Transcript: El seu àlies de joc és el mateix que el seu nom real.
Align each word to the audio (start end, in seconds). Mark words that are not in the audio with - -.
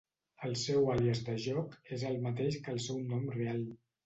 El 0.47 0.55
seu 0.61 0.87
àlies 0.93 1.21
de 1.27 1.35
joc 1.43 1.75
és 1.99 2.07
el 2.13 2.19
mateix 2.25 2.59
que 2.65 2.75
el 2.79 2.83
seu 2.89 3.05
nom 3.13 3.31
real. 3.39 3.63